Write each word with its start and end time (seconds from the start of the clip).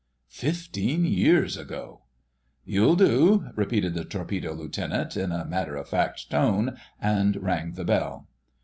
Fifteen 0.29 1.05
years 1.05 1.55
ago...! 1.55 2.01
"You'll 2.65 2.95
do," 2.95 3.49
repeated 3.55 3.93
the 3.93 4.03
Torpedo 4.03 4.51
Lieutenant 4.51 5.15
in 5.15 5.31
a 5.31 5.45
matter 5.45 5.75
of 5.75 5.87
fact 5.89 6.31
tone, 6.31 6.75
and 6.99 7.35
rang 7.35 7.73
the 7.73 7.85
bell. 7.85 8.27